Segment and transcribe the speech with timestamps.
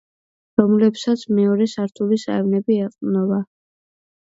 [0.61, 3.41] რომლებსაც მეორე სართულის აივნები ეყრდნობა.